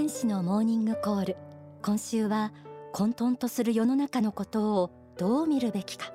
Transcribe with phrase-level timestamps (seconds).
[0.00, 1.36] 天使のモーニングコール。
[1.82, 2.54] 今週は
[2.90, 6.10] 混沌とする世の中のことをどう見るべきか。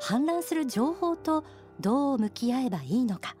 [0.00, 1.44] 氾濫する情報と
[1.80, 3.34] どう向き合えばいいのか。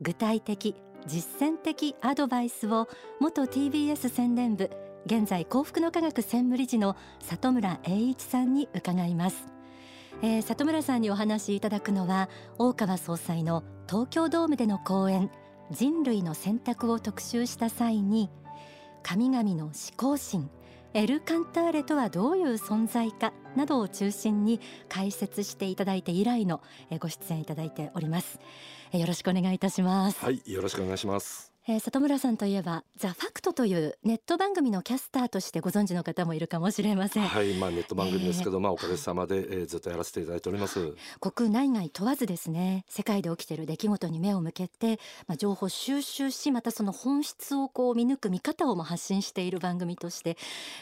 [0.00, 0.74] 具体的
[1.06, 2.88] 実践的アドバイスを
[3.20, 4.68] 元 TBS 宣伝部
[5.06, 9.46] 現在幸福の科学専務理事の里村栄一さんに伺います、
[10.22, 15.30] えー、里村さんにお話しいただくのは大川総裁の東京ドームでの講演
[15.70, 18.28] 人類の選択を特集した際に
[19.04, 20.50] 神々の思考心
[20.94, 26.62] エル・カンターレとはどういう存在かなどを中心に解説していただいて以来の
[27.00, 28.40] ご出演いただいております。
[28.92, 30.24] よろしくお願いいたします。
[30.24, 31.53] はいよろしくお願いします。
[31.66, 37.26] えー、里村さんといえばザファクトというネット番組のキャスターとしてご存知の方もいるかもしれません。
[37.26, 40.94] はいまあネット番組ですけど、えー、まあおかげさまで、えー、ずっとやらせていただいております。
[41.20, 50.36] 国内外問わずですね世界で起きている出来事に目を向けてまあ情報収集しまたその本質をこう見抜く見方をも発信している番組として、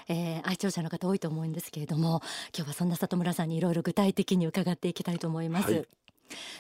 [0.08, 2.22] えー、愛聴者の方多いと思うんですけれども
[2.56, 5.86] 今日はそんな里村さんにいろいろ具体的に伺っていきたいと思います、はい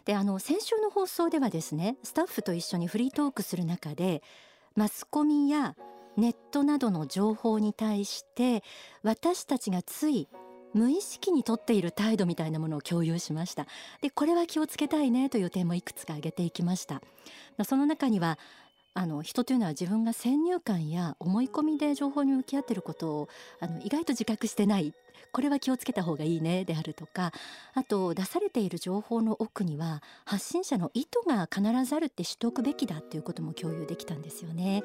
[0.04, 4.22] であの先週の放送ではですねスタッフと一緒にフリートークする中で
[4.74, 5.76] マスコミや
[6.16, 8.62] ネットなどの情報に対して
[9.02, 10.28] 私たちがつい
[10.74, 13.66] 無意識にとっている態度みたいなものを共有しました。
[14.00, 17.02] でこれは気をつけたいねという点もいくつか挙げていきました。
[17.64, 18.38] その中には
[18.94, 23.28] あの人というのは自分が先入観や思い込みで情報に向き合っていることを
[23.60, 24.94] あの意外と自覚してない
[25.32, 27.32] これは気をつけた方がいいねであるとか
[27.74, 34.82] あと出されている情報の奥には発信者の意図が必ずあるって知っておくべきだということも共有できたんですよね。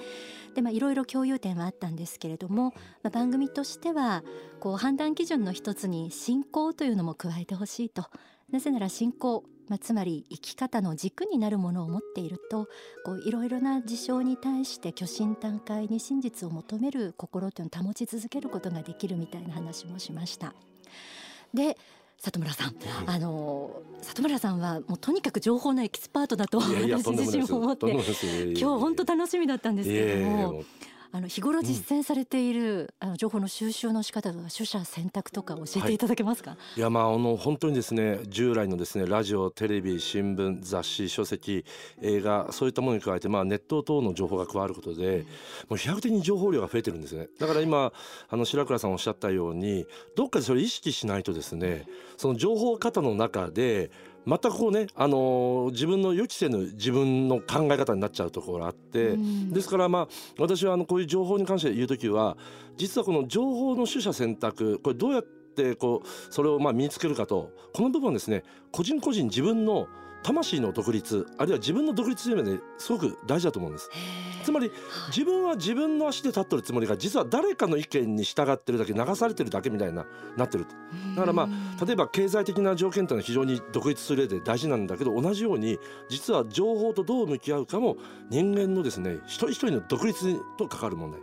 [0.55, 4.23] でまあいろいろ共有点はあったんですけれども、まあ、番組としては
[4.59, 8.05] こう判断基準の一つに信仰というのも加えてほしいと。
[8.49, 12.67] なぜなら信仰まあ、つまり生き方の軸になるものを持っていると
[13.05, 20.53] こういろいろな事象に対して虚心坦懐に真実を求める心というのを保ち続けることができるみたいな話もしました。
[21.53, 21.77] で
[22.19, 22.75] 里村さん、
[23.05, 28.01] あの里村さんはもうとにかく情報のエキスパートだと私自身思って今
[28.55, 30.63] 日本当楽しみだったんですけれども。
[31.17, 41.65] あの日頃実践されている、うん、あの情報の収集の仕方とか取捨選択とか教えていただけますか、はい、いやまああの本当にですね従来のですねラジオテレビ新聞雑誌書籍
[42.03, 45.27] 映画そういったものに加えてまあネット等の情報が加わることで、うん、も
[45.71, 47.29] う飛躍的に情報量が増えてるんですね。
[47.39, 47.91] だから今
[48.29, 53.89] あの白倉さんおっしゃったようにどっかでそれ意識しないとですねその情報型の中で
[54.27, 60.07] 全くこうね、あのー、自分の予期せぬ自分の考え方になっちゃうところがあって、うん、ですからまあ
[60.37, 62.35] 私はあのこういう情報に関して言う時は
[62.75, 69.87] 実はこの情報の取捨選択これどうやってこうそれをまあ身につけるかとこの部分はですね個人個人自分の
[70.27, 73.89] 魂の独立あるいは自分の独立というのはねすごく大事だと思うんです。
[74.43, 74.71] つまり
[75.07, 80.05] 自分は自分の足で立ってるつもりが実は誰かの意見に従ってるだけ流されてるだけみたいな
[80.35, 80.65] なってる
[81.15, 85.79] だからまあ例えば経済的な条件というのは非常に独立する上で大事なんだけど同じように
[86.09, 87.97] 実は情報とどう向き合うかも
[88.29, 91.21] 人間のですね一人一人の独立と関わる問題。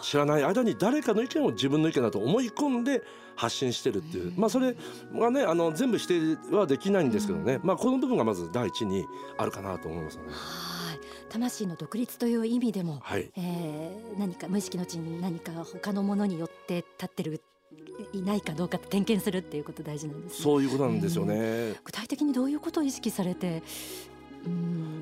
[0.00, 3.02] 知らない間に誰かの意見を自分の意見だと思い込んで
[3.38, 4.74] 発信してるっていう、まあ、それ
[5.14, 9.06] はねあの全部否定はできないんですけどね、まあ、この部分がまず第一に
[9.38, 10.24] あるかなと思いますね。
[11.28, 17.40] 魂の独立という意味でも、はい、えー、何か無意識のうちに何か他のものによって立ってる
[18.14, 23.62] いないかどうか点検するっていうこと大事なんです、ね、そういうことなんですよね、えー、具体的にどういうことを意識されて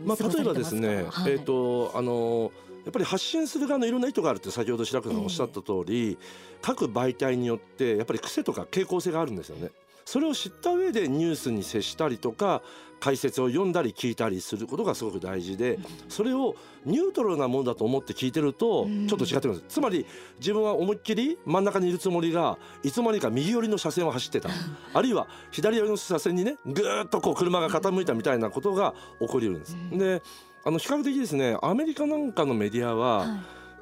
[0.07, 2.53] まあ、例えばですね、はい、えーとあの
[2.85, 6.19] やっぱり発信する側のいろんな意図があるって先ほど白倉さんおっしゃった通り、えー、
[6.63, 9.71] 各媒体によってやっぱり癖とか傾向性があるんですよね。
[10.07, 12.63] それを知った上でニュースに接したりとか
[13.01, 15.79] 解説を読んだり聞いたりすることがすごく大事で
[16.09, 19.65] それをニュートラルなものだと思って聞いてるとちょっと違ってます。
[19.69, 20.07] つまり
[20.39, 24.49] 自分は思いっきり真ん中にいるつもりがいつの間にか右寄りの車線を走ってた。
[24.95, 29.77] あるいは左寄りの車線にねぐーっとこう車が傾いたみたいなことが起こりうるんです。
[29.93, 30.23] で
[30.65, 33.29] あの比較的ですねアメリカなんかのメディアは、はい。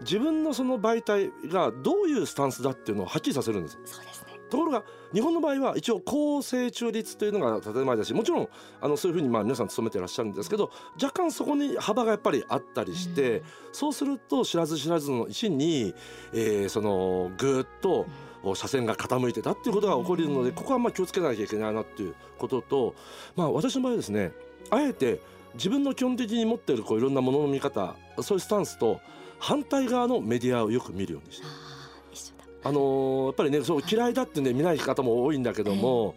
[0.00, 3.78] 自分のその媒体がどういうスタンスだっていうのをはっきりさせるんです。
[3.84, 8.48] そうですところが日本の場合は一応公正中立というのが建前だしもちろん
[8.80, 10.70] あのそういうふうにまあ皆さん勤めてらっしゃるんですけど
[11.02, 15.92] 若干そこに幅がやっぱりあったりして、うん、そうすると知らず知らずのうちに、
[16.32, 18.06] えー、そのぐっと
[18.54, 22.94] 車線が傾いてたっていうことが起こりるのでここはまあ気をつけなきゃいけないなっていうことと、
[23.34, 24.32] まあ、私の場合はですね
[24.70, 25.20] あえて
[25.54, 29.00] 自分の基本的に持っているこういろんなものの見方そういうスタンスと
[29.38, 31.63] 反対側のメディアをよく見るようにして。
[32.64, 36.14] あのー、やっぱりねそう嫌いだってね見ない方も多いんだけども、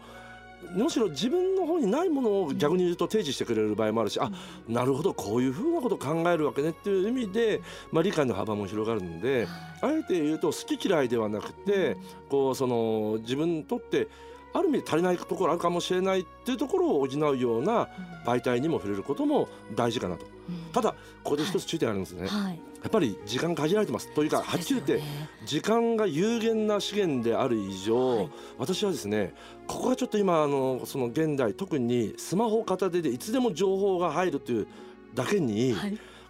[0.73, 4.31] むしろ自分の方にないものを逆に言うと提示してくれる場合もあるし、あ
[4.67, 7.61] なるほどこういうふうなことを考えるわけねっていう意味で、
[7.91, 9.47] まあ、理解の幅も広がるんで、
[9.81, 11.97] あえて言うと好き嫌いではなくて
[12.29, 14.07] こうその自分にとって
[14.53, 17.87] ある意味足りないところあるかもしれないっていうところを補うような
[18.25, 20.25] 媒体にも触れることも大事かなと。
[20.73, 20.91] ただ
[21.23, 24.07] ここで一つ注点あるんですね、はい、やっぱり時間限られてます。
[24.13, 25.03] というか、はっきり言って
[25.45, 29.33] 時間が有限な資源である以上、はい、私はですね
[29.67, 34.67] ここがちょっと今あのその現代特にスマホ片手でいつでも情報が入るという
[35.13, 35.75] だけに、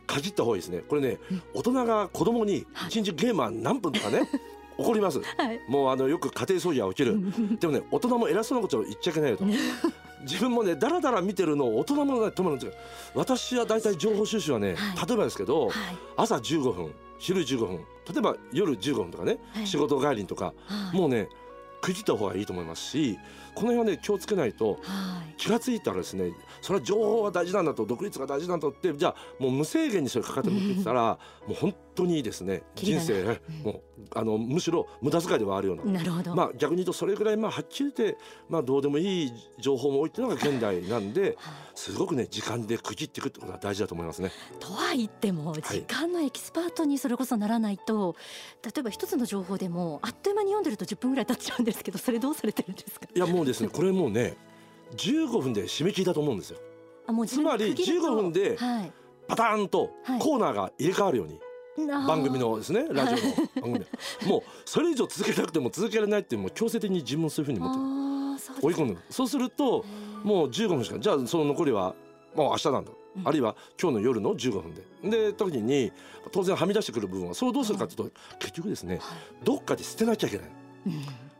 [0.07, 0.80] 限った方がいいですね。
[0.80, 1.19] これね、
[1.54, 4.27] 大人が子供に一日ゲームは何分とかね
[4.80, 7.19] 怒ります、はい、もうあのよく家庭掃除は起きる。
[7.59, 9.45] でもね大人も偉そうなことを言っちゃいけないよと
[10.21, 12.73] 自分もねだらだら見てるのを大人もね止まるんですよ
[13.13, 15.73] 私は大体情報収集はね、はい、例えばですけど、はい、
[16.15, 20.53] 朝15分昼15分例えば夜15分とかね、仕事帰りとか、
[20.93, 21.27] もうね
[21.81, 23.19] 区切った方がいいと思いますし
[23.57, 24.80] この辺はね気をつけないと、
[25.36, 26.31] 気が付いたらですね
[26.62, 31.18] それは情報が大事なんだと独立が大事なんだってじゃあもう無制限にそれかかって向けてたら
[31.48, 33.81] もう本当にですね人生、うん、もう
[34.13, 36.00] あのむしろ無駄遣いではあるような。
[36.00, 38.18] なるほど、まあ、逆に言うとそれぐらいまあはっきり言って、
[38.50, 41.38] まあ、どうでもいい情報も多いっていうのが現代なんで
[41.74, 44.31] すごくね時間で区切っていくってことが大事だと思いますね。
[44.59, 53.69] とは言っても時間のエキスパートにそれこそならないと、はい、例えば一つの情報でもあっという間に読んでると10分ぐらい経っちゃうんですけどそれどうされてるんですかいやもうですね。
[53.69, 54.35] これもうね
[54.95, 56.59] 15分で締め切りだと思うんですよ。
[57.07, 58.57] あもうつまり15分で
[59.27, 61.39] パターンとコーナーが入れ替わるように。
[61.85, 63.85] 番組のですね ラジオの番組
[64.25, 68.97] もうそれ以上続けなくても続けられないっていうもう強制的に自分もそういうふうに思ってる追い込む。
[69.11, 69.85] そうすると
[70.23, 71.94] もう15分しかじゃあその残りは
[72.35, 74.83] もう明日なんだ、うん、あるいは今日の夜の15分で。
[75.03, 75.91] で時に
[76.31, 78.99] 当然はみ出してくる部分はそうどうするかというと、結局ですね、
[79.44, 80.49] どっかで捨てなきゃいけない。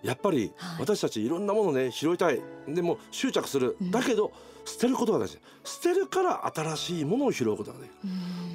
[0.08, 2.42] うんやっぱり私たちいろんなものね拾いたい。
[2.68, 4.32] でも執着する、だけど
[4.66, 5.38] 捨てることが大事。
[5.64, 7.96] 捨てるから新しいものを拾うことができる。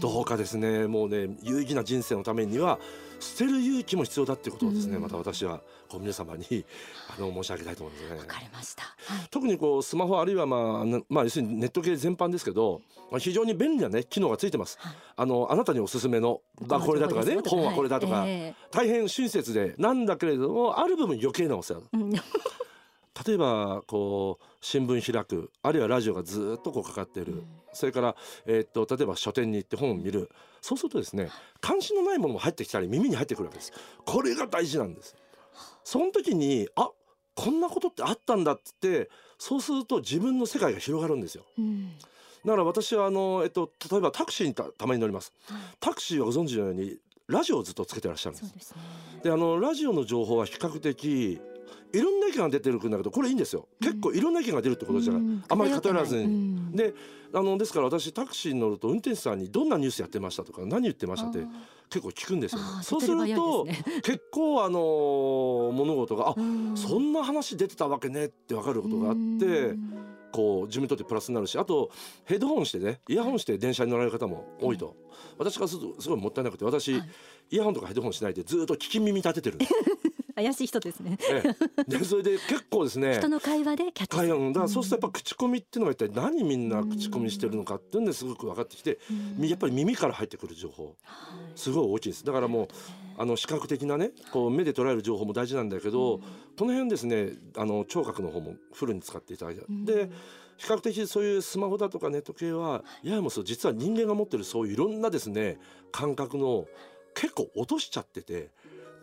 [0.00, 0.87] どうかですね。
[0.87, 2.78] もうね有意義な人生のためには
[3.22, 6.64] 捨てる勇気も必要だっていうことをですね、また私はこう皆様に
[7.16, 8.19] あの申し上げたいと思いますね。
[8.19, 14.78] わかりました、はい、特にこうスマホあるいはまあまあ要するにネット系全般ですけど、まあ、非常に便利なね機能がついてます。
[14.80, 18.26] はい、あのあなたにおすすめのあこれだとかね本はこれだとか、
[18.70, 21.82] 大変親切でなんだけれどもある部分余計なお世話。
[23.17, 28.17] うん例えばこう新聞開くあるいはラジオがずっとこうかかっている、うん、それから、
[28.47, 30.31] えー、っと例えば書店に行って本を見る。
[30.62, 31.29] そうするとですね
[31.61, 33.73] 関心のないものも入ってきたり耳に入ってくるわけです。
[34.06, 35.14] これが大事なんです。
[35.85, 36.91] その時にあ
[37.35, 41.91] こんなことってあったんだってそうすると自分の世界が広がるんですよ、うん、
[42.44, 48.75] だから私はあの、えっと、例えばタクシーにたまに乗ります、はい、タクシーはご存知のようにラジオをずっとつけてらっしゃるんです。
[49.23, 51.41] で、ね、あのラジオの情報は比較的
[51.92, 56.94] いろんな意見が出てるんだけどこれいいんですよ、結構いろんな意見が出るってことじゃない、あまり偏らずに、で
[57.34, 61.46] あのですから私タクシーに乗ると運転手さんにどんなニュースやってましたとか何言ってましたって
[61.88, 66.34] 結構聞くんですよ、ね、そうすると、ね、 結構あの物事があ
[66.74, 69.75] そんな話出てたわけねって分かることがあって
[70.32, 71.90] こう自分にとってプラスになるしあと
[72.25, 74.96] ヘッドホンしてねイヤホンして電車に乗られる方も多いと、
[75.38, 77.08] 私からするとすごいもったいなくて私、はい、
[77.50, 79.58] イヤホンとかヘッドホンしないでずっと聞き耳立ててる
[80.34, 81.19] 怪しい人ですね。
[81.87, 83.17] でそれで結構ですね。
[83.19, 84.52] 人の会話でキャッチする。
[84.52, 88.99] だからそうするとやっぱ口コミっていうのが一体何みんな口コミしてるのかっていうんですごく分かってきて、
[89.40, 90.97] やっぱり耳から入ってくる情報
[91.54, 92.25] すごい大きいです。
[92.25, 92.68] だからもう
[93.18, 96.21] あの視覚的なねこう目で捉える情報も大事なんだけど、
[96.59, 100.11] この辺ですねあの聴覚の方もフルに使っていただいて、で
[100.56, 105.59] 比較的そういうスマホだとかネット系はややもそう実は人間が持ってるそういういろんなですね
[105.90, 106.66] 感覚の
[107.14, 108.50] 結構落としちゃってて。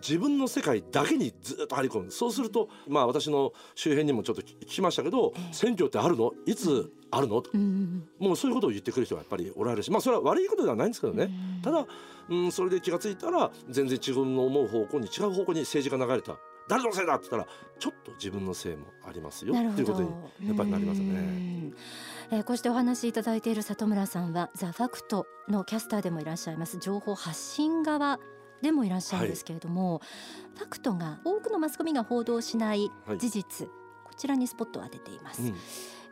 [0.01, 2.11] 自分の世界だけにずっと張り込む。
[2.11, 6.31] そうするとまあ私の周辺にもちょっと聞きましたけど、えー、選挙ってあるの？
[6.45, 7.41] いつあるの？
[7.41, 11.25] と、うん、もうそういうことを言ってくる人がやっぱりおられるしまあそれは悪いことではないんですけどね、
[11.57, 11.85] うん、ただ、
[12.29, 16.37] うん、それで気が付いたら全然自分の思う方向に違う方向に政治が流れた。
[16.67, 19.55] 誰のせいだって言ったらちょっと自分のせいもありますよ。
[19.55, 20.09] っていうことに
[20.47, 21.73] やっぱりなりますね。
[22.31, 26.77] えー、こうしてお話しいただいている里村さんはザ・ファクトのキャスターでもいらっしゃいます。
[26.77, 28.19] 情報発信側
[28.61, 30.01] でもいらっしゃるんですけれども、は
[30.55, 33.73] い、ファクトが多くのマスコミが報道しない事実、はい、
[34.05, 35.41] こちらにスポットを当てています。
[35.41, 35.55] うん、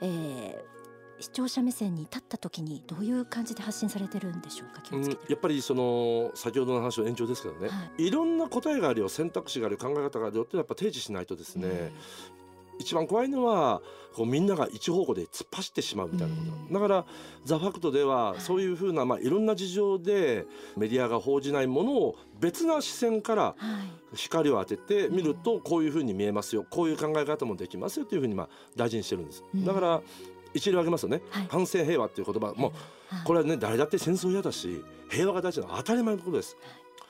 [0.01, 0.77] えー
[1.19, 9.09] 視聴者目線に立った時にどういう感じで発信されてるんでしょうか、うん、やっぱりその先ほどの話の延長ですけどね、はい、いろんな答えがあるよ。
[9.09, 11.91] 選択肢がある考え方があるよってやっぱ提示しないとですね、
[12.79, 13.81] 一番怖いのは
[14.13, 17.05] こうみんなが一方向で突っ走ってしまうみたいなこと、うん、だから
[17.45, 23.55] 「ザ・ファクトではそういうふうな、まあ、いろんな事情でメディアが報じないものを別な視線から
[24.15, 29.43] 光を当てて見るとこういうふうに見えますよこういう考え方もできますよというふうにまあ大事にしてるんです。
[29.55, 30.01] だから
[30.57, 32.53] 一例挙げますよね、はい、反戦平和っていう言葉。
[32.55, 32.71] もう
[33.23, 36.57] これはね誰だって戦争嫌だし平和が大事なのは当たり前のことです。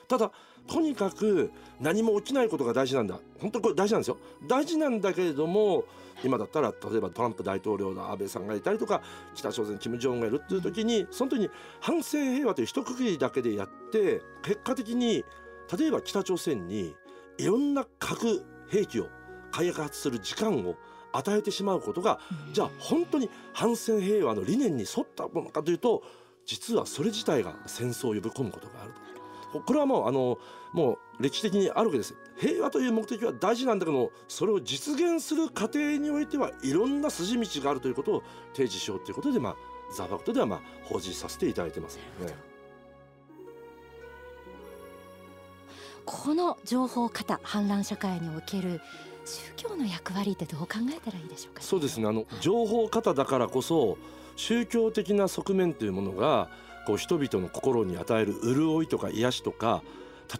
[0.08, 0.32] ただ
[0.68, 3.20] とにかく何も起きないことが大事なんだ。
[3.40, 4.18] 本当にこれ大事なんですよ。
[4.48, 5.86] 大事なんだけれども
[6.24, 9.02] 今だったら例えばトランプ大統領の安倍さんがいたりとか
[9.36, 11.50] 北朝鮮金正恩がいるっていう時にその時に
[11.80, 15.24] 反戦平和という一区切りだけでやって結果的に
[15.78, 16.96] 例えば北朝鮮に
[17.38, 19.10] いろんな核兵器を
[19.52, 20.76] 開発する時間を
[21.14, 22.20] 与えてしまうことが、
[22.54, 26.04] じゃあ本当に反戦平和の理念に沿ったものかというと
[26.46, 28.94] 実はそれ自体が戦争を呼び込むことがある
[29.54, 29.62] と。
[29.62, 30.38] これはもうあの
[30.74, 32.16] もう歴史的にあるわけです。
[32.38, 38.24] 平和という目的は大事なんだけどそれを実現する過程においてはいろんな筋道があるということを
[38.54, 39.56] 提示しようということでまあ
[39.96, 42.04] ザ・ファクトではまあ報じさせていただいてます、ね、
[46.06, 48.82] この情報型反乱社会における
[49.28, 52.08] 宗教の役割ってどう考えたらいいでしょうか、そうですね。
[52.08, 53.98] あの情報型だからこそ
[54.38, 56.50] 宗教的な側面というものが
[56.86, 59.84] こう人々の心に与える潤いとか癒しとか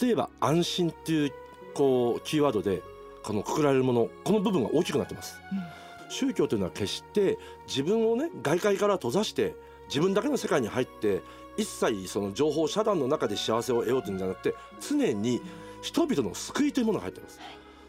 [0.02, 1.34] 例えば安心っていう
[1.74, 2.82] こうキーワードで
[3.24, 9.56] このくくられるものこの部分が大きくなってます、うん、宗教というのは決して自分をね外界から閉ざして
[9.90, 11.22] 自分だけの世界に入って
[11.58, 15.42] 一切その情報遮断の中で幸せを得ようというんじゃなくて常に
[15.82, 17.40] 人々の救いというものが入ってます、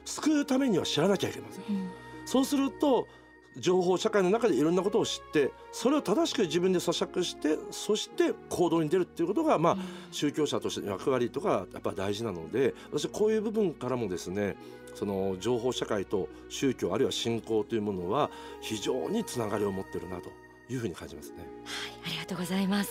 [0.09, 1.91] 救うためには知らなきゃいけません、うん、
[2.25, 3.07] そうすると
[3.57, 9.77] 情報社会の中でいろんなことを知ってそれを正しく自分で咀嚼してそして行動に出るっていうことが、まあ、
[10.13, 14.57] 宗教者としての役割とかやっぱ大事なので私こういう部分からもですね
[14.95, 20.31] その情報社会と宗教あるいは信仰というものは非常につながりを持ってるなと
[20.69, 21.37] いうふうに感じますね。
[21.39, 21.47] はい、
[22.07, 22.91] ありがとうございます。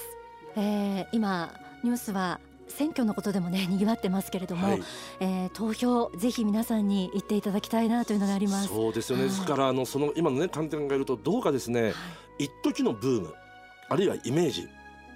[0.55, 4.83] えー、今ニュースは選挙のことでもね賑わってますけれども、はい、
[5.19, 8.67] えー、投票ぜひ皆さんに行っていただきたいなというのがあります。
[8.67, 13.33] そうですよね、ですからあのその今のね観点がいるとどうかですね、はい、一時のブーム
[13.89, 14.67] あるいはイメージ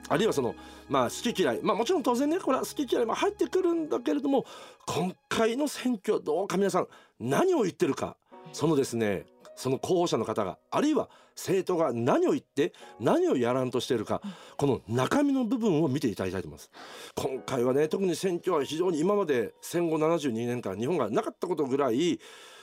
[0.10, 0.56] あるいはその
[0.90, 4.46] まあ好き嫌いまあもちろん当然ねこれは好き嫌いも入ってくるんだけれども
[4.86, 6.88] 今回の選挙どうか皆さん
[7.20, 8.18] 何を言ってるか
[8.52, 9.26] そのですね
[9.62, 14.20] その候補者の方があるいは政党が何を言って何をやらんとしているか
[14.58, 16.72] この中身の部分を見ていただきたいと思います。
[17.16, 22.20] 今回はね特に選挙は非常に今まで戦後72年間日本がなかったことぐらい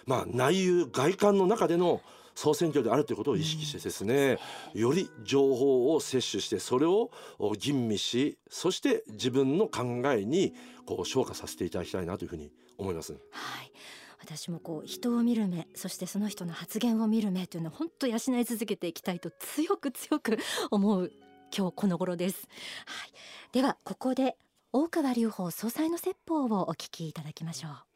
[0.07, 2.01] まあ内憂外観の中での
[2.35, 4.39] 総選挙であるということを意識してですね、
[4.75, 7.11] より情報を摂取してそれを
[7.59, 10.53] 吟味しそして自分の考えに
[10.85, 13.13] こう昇華させていただきたいなというふうに思います。
[13.13, 13.19] は
[13.63, 13.73] い
[14.19, 20.39] 私もこう人を見る目そしてその人の発言を見る目というのを本当養い続けていきたいと強く強く
[20.71, 21.11] 思う
[21.57, 22.49] 今日この頃です、
[22.87, 23.13] はい、
[23.53, 24.37] ではここで
[24.73, 27.89] 大川隆法総裁の説法をお聞きいただきましょう。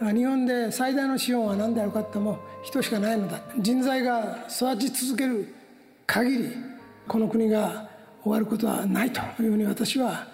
[0.00, 3.40] 日本で最大の資本は何であるかっても人しかないのだ。
[3.58, 5.54] 人材が育ち続ける
[6.06, 6.50] 限り
[7.08, 7.88] この国が
[8.22, 10.26] 終わることはないというふうに私は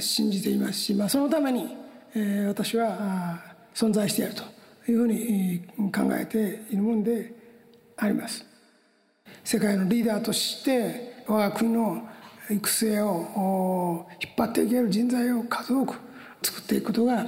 [0.00, 1.76] 信じていますし、まあ、そのために
[2.48, 3.38] 私は
[3.74, 4.42] 存在していると
[4.90, 5.60] いうふうに
[5.92, 7.32] 考えているもので
[7.96, 8.44] あります。
[9.44, 12.08] 世界のリーダーとして我が国の
[12.50, 15.94] 育成を引っ張っていける人材を数多く
[16.42, 17.26] 作っていくことが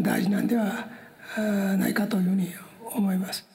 [0.00, 0.88] 大事なんでは
[1.36, 2.52] ないかというふうに
[2.94, 3.46] 思います。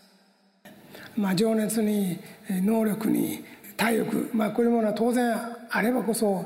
[1.16, 3.44] まあ、情熱に能力に
[3.76, 5.36] 体力、まあ、こういうものは当然
[5.70, 6.46] あればこそ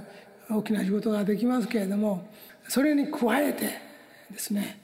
[0.50, 2.28] 大きな仕事ができますけれども
[2.68, 3.70] それに加えて
[4.32, 4.80] ですね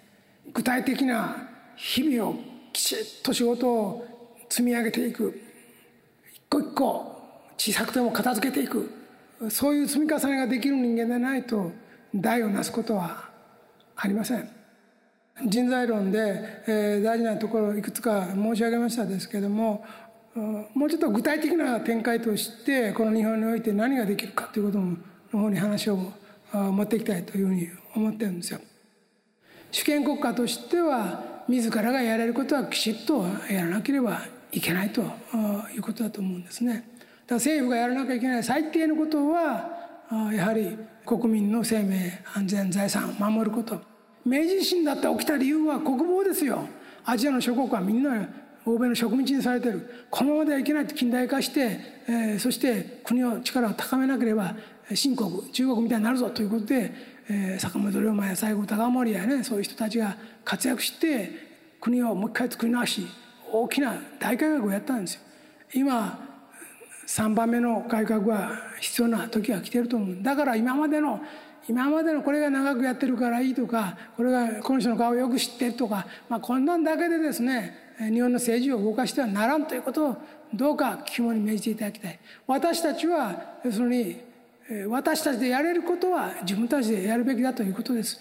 [0.54, 1.36] 具体的な
[1.76, 2.36] 日々を
[2.74, 4.08] きちっと仕事を
[4.50, 5.40] 積み上げていく
[6.34, 7.22] 一個一個
[7.58, 8.90] 小さくても片付けていく
[9.50, 11.72] そういう積み重ねができる人間でないと
[12.14, 13.30] 代をなすことは
[13.96, 14.61] ありません。
[15.46, 19.84] 人材論で、えー、大事なところをいくつか申し上げましたですけれども
[20.74, 25.98] もうちょっと具体的な展開としてこの日本において何ができるかということの方に話を
[26.54, 28.60] 持っていきたいというふうに思ってるんですよ。
[29.72, 34.22] 主権国家としては自らがやれることはきちっとやらなければ
[34.52, 35.02] いけないと
[35.74, 36.74] いうことだと思うんですね。
[36.74, 36.86] だか
[37.28, 39.70] ら政府がやらなきゃいけない最低のことは
[40.34, 43.82] やはり国民の生命安全財産を守ること
[44.26, 46.68] 明治維新だって起きた理由は国防ですよ。
[47.06, 48.28] アジアの諸国はみんな
[48.66, 50.06] 欧米の植民地にされてる。
[50.10, 54.56] このままではいけないと近代化して、えー、そして国の力を高めなければ
[54.94, 56.94] 新国中国みたいになるぞということで、
[57.30, 61.32] えー、坂本龍馬や西郷隆盛やねそういう人たちが活躍して
[61.80, 63.08] 国をもう一回作り直し
[63.52, 65.22] 大きな大改革をやったんですよ。
[65.74, 66.28] 今
[67.08, 70.18] 3番目の改革は必要な時が来てると思う。
[70.22, 71.20] だから今までの
[71.68, 80.18] 今までのこれが長くやってるからいいとかこれがこの人の顔をよく知ってるとか、まあ、こんなんだけでですね日本の政治を動かしてはならんということを
[80.54, 82.20] どうか肝に銘じていただきたい。
[82.48, 84.18] 私たちは要するに
[84.88, 88.20] 私たちでやれることは自分たちでやるべきだということです。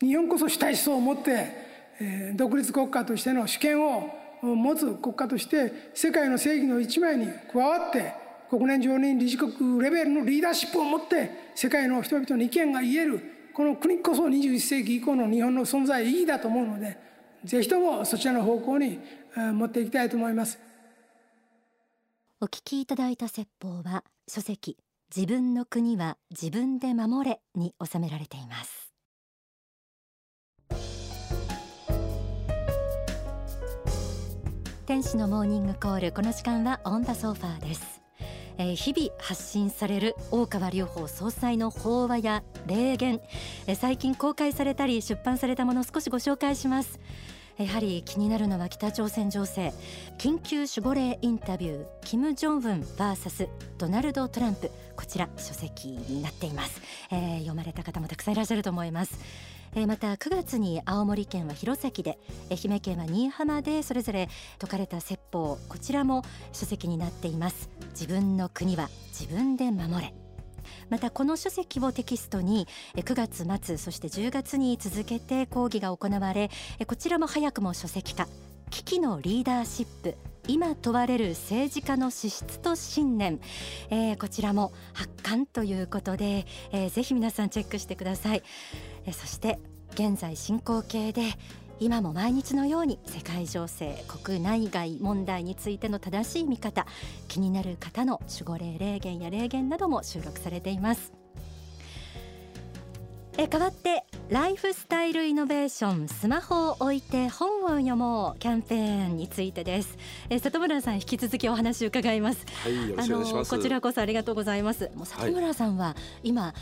[0.00, 4.10] 日本こそ主体思想を持って独立国家としての主権を
[4.42, 8.14] 持つ国家として世界の正義の一枚に加わって
[8.50, 13.22] 国連常任理事国レベルのリーダーシップを持って世界の人々の意見が言える
[13.54, 16.96] この国こそ21世紀以降の日本の存在意義だと思うので
[17.44, 19.00] ぜひともそちらの方向に
[19.36, 20.58] 持っていきたいと思います。
[22.40, 24.76] お聞きいただいた説法は書籍
[25.14, 28.92] 自分の国は自分で守れに収められています。
[34.86, 37.97] 天使のモーニングコールこの時間はオンダソファーです。
[38.58, 43.20] え、日々発信される大川隆法総裁の法話や霊言、
[43.66, 46.98] え、最近公開されたり出版されたものを少しご紹介します。
[47.56, 49.72] やはり気になるのは北朝鮮情勢。
[50.16, 52.62] 緊急守護霊インタビューキム・ジョンウン
[52.96, 53.48] VS
[53.78, 54.70] ドナルド・トランプ。
[54.96, 59.18] こちら書籍になっています、え、読まれた方もたくさんいらっしゃると思います。
[59.74, 62.18] えー、また9月に青森県は弘前で
[62.50, 64.28] 愛媛県は新居浜でそれぞれ
[64.60, 66.22] 説かれた説法こちらも
[66.52, 67.70] 書籍になっています。
[67.90, 70.14] 自分の国は自分で守れ。
[70.90, 76.50] またこの書籍をテキストに9月末そして10月に続けて講義が行われ
[76.86, 78.28] こちらも早くも書籍化。
[78.70, 80.16] 危機のリーダーシップ。
[80.48, 83.38] 今問われる政治家の資質と信念、
[83.90, 88.42] えー、こちらも発刊ということで、えー、ぜひ皆さんチェックしてください、
[89.04, 89.58] えー、そして
[89.92, 91.22] 現在進行形で
[91.80, 96.86] 今も毎日のように世界情勢国内外問題についての正しい見方
[97.28, 101.17] 気になる方の守護霊霊言や霊言なども収録されています。
[103.40, 109.96] え代わってライフスタイルイノベーションスマホを置いて本を読もうキャンペーンについてです。
[110.28, 112.44] え里村さん引き続きお話を伺います。
[112.64, 113.50] はいよろしくお願いします。
[113.52, 114.90] こちらこそありがとうございます。
[114.96, 116.52] もう里村さんは今、はい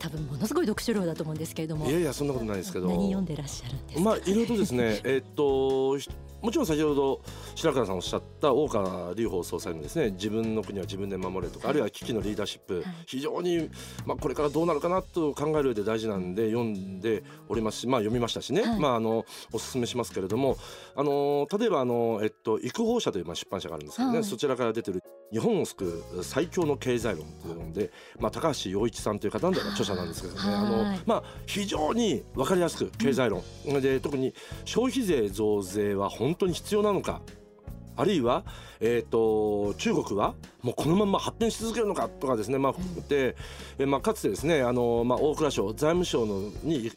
[0.00, 1.88] 多分ものすごい読書量だと思うんですけれども。
[1.88, 2.88] いやいやそんなことないですけど。
[2.88, 5.98] 何読んでらっしゃるんですまあいろいろとですね えっと
[6.42, 7.22] もちろん先ほど
[7.54, 13.68] 白川さんおっしゃった大川隆法総裁のですね自分の国は自分で守れとか、あるいは危機のリーダーシップ、非常に、
[14.06, 20.56] まあ、これからどうなるかなと考える上で大事なんで読んでおりますし、まあ、読みましたしね、まあ、あのお勧めしますけれども
[20.96, 33.42] あの例えばあの、えっと、育法社というまあ出版社があるんですけどね、そちらから出てる日本を救う最強の経済論というので、まあ、高橋洋一さんという方の著者なんですけどね、あのまあ、非常に分かりやすく経済論、
[33.80, 37.22] で特に消費税増税は本当に必要なのか
[37.96, 38.44] あるいは、
[38.80, 43.36] えーと、中国はもうこのまま発展し続けるのかとかですね、まあ含めて、
[43.78, 46.90] えまあ、かつてですねあの、まあ、大蔵省財務省のに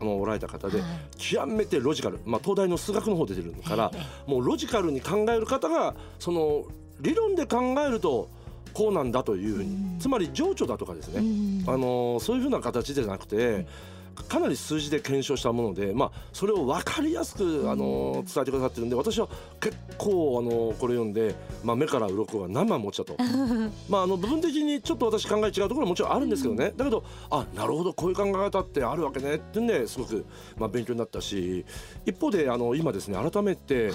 [0.00, 3.90] あのおられた方で、はい、極めてロジカル、まあ、東大の数学の方出てるから
[4.26, 6.64] もうロジカルに考える方がその
[7.00, 8.28] 理論で考えると
[8.72, 13.66] こうなんだというふうに、つまり情緒だとかですね、あのそういうふうな形でなくて、
[14.14, 19.28] かなり数字で検証したもので、まあ、それを分かりやすくあの伝えてくださってるんで私は
[19.60, 23.16] 結構あのこれ読んで、まあ、目から鱗が何万持ちだと。
[23.88, 26.72] まああの部分的にちょっと私考え違うところはもちろんあるんですけどね。
[26.76, 30.24] だけどあなるほどこういう考え方ってあるわけねってんですごく、
[30.56, 31.64] まあ、勉強になったし
[32.06, 33.90] 一方であの今ですね改めて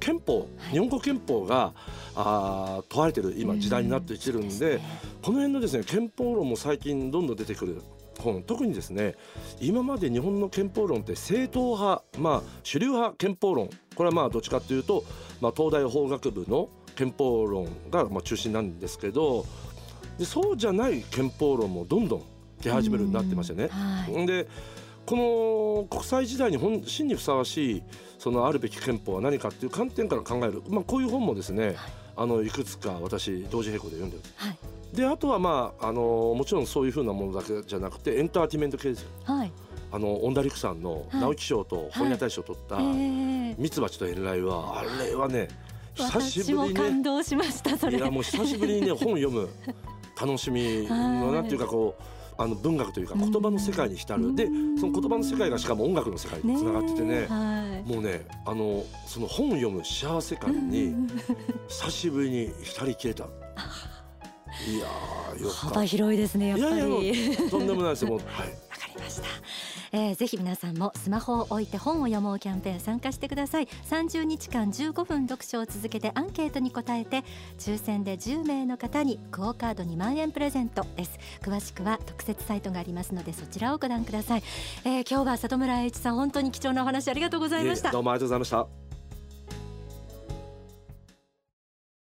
[0.00, 1.72] 憲法、日本国憲法が
[2.16, 4.80] あ問われてる今時代になってきてるんで、
[5.22, 7.82] この辺のですね憲法論も最近どんどん出てくる
[8.22, 8.42] 本。
[8.42, 9.14] 特にですね
[9.60, 13.68] 今まで日本の憲法論って正統派、まあ、主流派憲法論。
[13.94, 15.04] これはまあどっちかというと、
[15.40, 19.44] まあ、東大法学部の憲法論がまあ中心なんですけど
[20.18, 22.22] でそうじゃない憲法論もどんどん
[22.60, 23.68] 出始めるようになってましたね。
[23.68, 24.46] はい、で
[25.04, 27.82] この国際時代に本真にふさわしい
[28.18, 31.76] そのあるべき憲法は何かっていう観点から考える、まあ、こういう本もですね、はい、
[32.16, 34.22] あのいくつか私同時並行で読んでる。
[34.36, 34.56] はい。
[34.94, 39.08] であとはまああのもちろんそういうふうなものだけじゃなくてエンターテイメント系ですよ。
[39.24, 39.52] はい、
[39.90, 42.78] あの恩田陸さんの直木賞と本屋大賞を取った
[43.58, 45.48] 「ミツバチと遠雷は」あれはね
[45.94, 46.80] 久しぶりにね。
[46.80, 47.98] 感動しましたそれ。
[47.98, 49.48] いやもう久しぶりにね 本読む
[50.20, 52.02] 楽しみのなんていうかこう
[52.38, 54.46] あの文学というか言葉の世界に浸る、で
[54.78, 57.26] その言葉の世界がしかも音楽の世界につながっててね。
[57.26, 57.88] はい。
[57.88, 60.94] もうねあのその本を読む幸せ感に
[61.68, 63.24] 久しぶりに浸り切れた。
[64.68, 65.66] いやーよかった。
[65.68, 66.74] 幅広いですねやっぱり。
[66.74, 68.18] いやいやとんでもないですよもう。
[68.18, 68.48] はい。
[68.70, 69.22] わかりました。
[69.92, 73.66] えー、ぜひ皆さんもスマホを置いて本を読もうキャンペーン参加してください。
[73.66, 77.24] 30日間15分読書を続けてアンケートに答えて
[77.58, 81.18] 抽選で10名の方にクオカード2万円プレゼントです。
[81.42, 84.42] 詳しくは特設サイトがありますのでそちらをご覧ください、
[84.84, 87.90] えー、今日は里村栄一さん本当に貴重なお話ありがとうございました。
[87.90, 88.91] どうもありがとうございました。